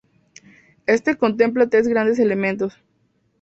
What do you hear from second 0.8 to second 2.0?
Este contempla tres